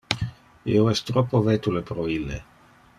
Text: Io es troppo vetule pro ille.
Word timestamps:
Io 0.77 0.85
es 0.93 1.03
troppo 1.11 1.41
vetule 1.51 1.85
pro 1.91 2.07
ille. 2.19 2.45